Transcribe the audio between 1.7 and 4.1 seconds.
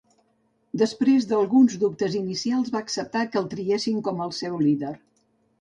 dubtes inicials va acceptar que el triessin